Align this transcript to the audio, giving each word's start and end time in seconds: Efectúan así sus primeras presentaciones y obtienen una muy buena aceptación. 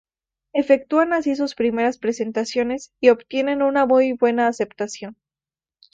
Efectúan 0.53 1.13
así 1.13 1.35
sus 1.35 1.53
primeras 1.53 1.99
presentaciones 1.99 2.91
y 2.99 3.09
obtienen 3.09 3.61
una 3.61 3.85
muy 3.85 4.13
buena 4.13 4.47
aceptación. 4.47 5.15